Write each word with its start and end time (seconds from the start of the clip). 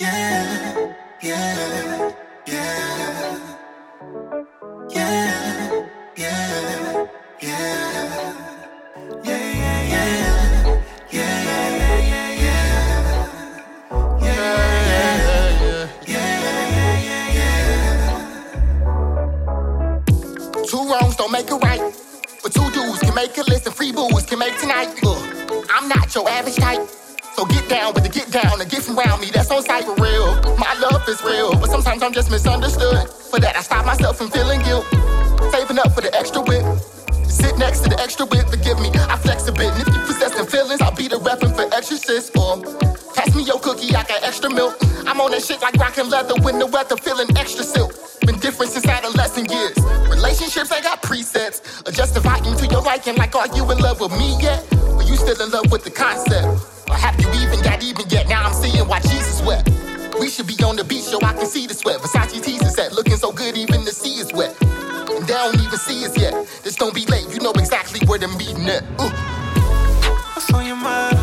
Yeah, 0.00 0.94
yeah, 1.22 2.12
yeah. 2.46 3.40
Yeah, 4.90 5.74
yeah, 6.16 7.04
yeah. 7.38 8.08
Two 20.64 20.78
wrongs 20.88 21.16
don't 21.16 21.32
make 21.32 21.50
it 21.50 21.54
right, 21.54 21.80
but 22.42 22.52
two 22.52 22.70
dudes 22.70 23.00
can 23.00 23.14
make 23.16 23.36
a 23.36 23.42
list, 23.42 23.66
and 23.66 23.74
free 23.74 23.90
booze 23.90 24.26
can 24.26 24.38
make 24.38 24.56
tonight. 24.60 25.02
Look, 25.02 25.18
I'm 25.74 25.88
not 25.88 26.14
your 26.14 26.28
average 26.28 26.56
type. 26.56 27.07
So 27.38 27.46
get 27.46 27.68
down 27.68 27.94
with 27.94 28.02
the 28.02 28.10
get 28.10 28.32
down 28.32 28.60
and 28.60 28.68
get 28.68 28.82
from 28.82 28.98
around 28.98 29.20
me. 29.20 29.30
That's 29.30 29.48
on 29.52 29.62
sight 29.62 29.84
for 29.84 29.94
real. 30.02 30.34
My 30.58 30.74
love 30.82 31.08
is 31.08 31.22
real, 31.22 31.54
but 31.54 31.70
sometimes 31.70 32.02
I'm 32.02 32.12
just 32.12 32.32
misunderstood. 32.32 33.08
For 33.30 33.38
that, 33.38 33.54
I 33.54 33.62
stop 33.62 33.86
myself 33.86 34.18
from 34.18 34.28
feeling 34.28 34.58
guilt. 34.62 34.82
Saving 35.54 35.78
up 35.78 35.94
for 35.94 36.00
the 36.00 36.10
extra 36.18 36.42
whip. 36.42 36.66
Sit 37.30 37.56
next 37.56 37.86
to 37.86 37.90
the 37.90 38.00
extra 38.02 38.26
whip, 38.26 38.50
forgive 38.50 38.80
me. 38.80 38.90
I 39.06 39.14
flex 39.18 39.46
a 39.46 39.52
bit, 39.52 39.70
and 39.70 39.86
if 39.86 39.86
you 39.86 40.02
possess 40.02 40.34
them 40.34 40.46
feelings, 40.50 40.80
I'll 40.80 40.90
be 40.96 41.06
the 41.06 41.22
rapping 41.22 41.54
for 41.54 41.62
exorcist. 41.72 42.36
Or 42.36 42.58
pass 43.14 43.30
me 43.36 43.44
your 43.44 43.60
cookie, 43.60 43.94
I 43.94 44.02
got 44.02 44.24
extra 44.24 44.50
milk. 44.50 44.74
I'm 45.06 45.20
on 45.20 45.30
that 45.30 45.44
shit 45.44 45.62
like 45.62 45.78
rockin' 45.78 46.10
leather 46.10 46.34
when 46.42 46.58
the 46.58 46.66
weather 46.66 46.96
feeling 46.96 47.30
extra 47.38 47.62
silk. 47.62 47.94
Been 48.26 48.40
different 48.40 48.72
since 48.72 48.86
adolescent 48.90 49.48
years. 49.48 49.78
Relationships 50.10 50.72
ain't 50.72 50.82
got 50.82 51.02
presets. 51.02 51.86
Adjust 51.86 52.14
the 52.14 52.20
volume 52.20 52.58
to 52.58 52.66
your 52.66 52.82
liking, 52.82 53.14
like 53.14 53.36
are 53.36 53.46
you 53.54 53.62
in 53.70 53.78
love 53.78 54.00
with 54.00 54.10
me 54.18 54.34
yet? 54.42 54.66
Or 54.98 55.04
you 55.04 55.14
still 55.14 55.38
in 55.38 55.54
love 55.54 55.70
with 55.70 55.84
the 55.84 55.94
concept? 55.94 56.77
Or 56.90 56.96
have 56.96 57.20
you 57.20 57.28
even 57.42 57.60
got 57.62 57.82
even 57.82 58.08
yet? 58.08 58.28
Now 58.28 58.44
I'm 58.44 58.54
seeing 58.54 58.86
why 58.88 59.00
Jesus 59.00 59.42
wept. 59.42 59.70
We 60.18 60.28
should 60.28 60.46
be 60.46 60.56
on 60.64 60.76
the 60.76 60.84
beach, 60.84 61.02
so 61.04 61.18
I 61.22 61.32
can 61.32 61.46
see 61.46 61.66
the 61.66 61.74
sweat. 61.74 62.00
Versace 62.00 62.42
teasers 62.42 62.74
set, 62.74 62.92
looking 62.92 63.16
so 63.16 63.30
good, 63.30 63.56
even 63.56 63.84
the 63.84 63.92
sea 63.92 64.20
is 64.20 64.32
wet. 64.32 64.56
And 64.62 65.26
they 65.26 65.34
don't 65.34 65.54
even 65.60 65.78
see 65.78 66.04
us 66.04 66.16
yet. 66.18 66.34
This 66.64 66.76
don't 66.76 66.94
be 66.94 67.06
late, 67.06 67.28
you 67.32 67.40
know 67.40 67.52
exactly 67.52 68.00
where 68.06 68.18
the 68.18 68.28
meeting 68.28 68.68
at. 68.68 68.82
Ooh. 69.00 69.10
What's 70.34 70.52
on 70.52 70.66
your 70.66 70.76
mind? 70.76 71.17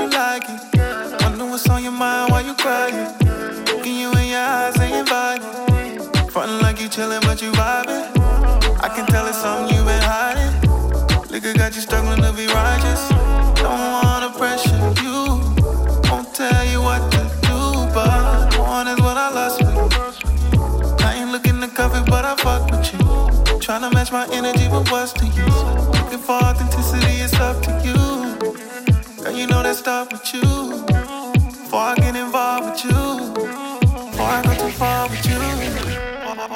you 0.00 0.08
like 0.10 0.44
it. 0.48 1.22
I 1.22 1.34
know 1.36 1.46
what's 1.46 1.68
on 1.68 1.82
your 1.82 1.92
mind 1.92 2.30
while 2.30 2.44
you 2.44 2.54
crying. 2.54 3.14
Looking 3.66 3.96
you 3.98 4.12
in 4.12 4.28
your 4.28 4.38
eyes 4.38 4.78
ain't 4.78 4.94
inviting. 4.94 6.30
Frontin' 6.30 6.60
like 6.60 6.80
you 6.80 6.88
chilling, 6.88 7.20
but 7.22 7.42
you 7.42 7.50
vibing. 7.52 8.06
I 8.80 8.88
can 8.94 9.06
tell 9.06 9.26
it's 9.26 9.38
something 9.38 9.74
you've 9.74 9.86
been 9.86 10.02
hiding. 10.02 10.54
Liquor 11.30 11.52
got 11.54 11.74
you 11.74 11.80
struggling 11.80 12.22
to 12.22 12.32
be 12.32 12.46
righteous. 12.46 13.08
Don't 13.60 13.80
wanna 14.04 14.30
pressure 14.38 14.78
you. 15.02 15.42
Won't 16.10 16.32
tell 16.34 16.64
you 16.66 16.80
what 16.80 17.02
to 17.12 17.22
do, 17.42 17.58
but 17.92 18.56
one 18.58 18.86
is 18.86 19.00
what 19.00 19.16
I 19.16 19.30
lost 19.30 19.60
with. 19.60 21.02
I 21.02 21.14
ain't 21.14 21.32
looking 21.32 21.60
to 21.60 21.68
cover, 21.68 22.04
but 22.04 22.24
I 22.24 22.36
fuck 22.36 22.70
with 22.70 22.92
you. 22.92 23.58
Trying 23.58 23.82
to 23.82 23.90
match 23.90 24.12
my 24.12 24.28
energy 24.32 24.68
with 24.68 24.90
what's 24.92 25.12
the 25.12 25.26
use? 25.26 25.77
with 30.12 30.34
you. 30.34 30.40
Before 30.40 31.80
I 31.80 31.94
get 31.96 32.16
involved 32.16 32.64
with 32.66 32.84
you. 32.84 33.32
Before 34.10 34.26
I 34.26 34.42
go 34.44 34.54
too 34.54 34.72
far 34.72 35.08
with 35.08 35.26
you. 35.26 35.38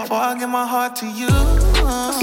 Before 0.03 0.17
I 0.17 0.37
give 0.39 0.49
my 0.49 0.67
heart 0.67 0.97
to 0.97 1.07
you. 1.07 2.22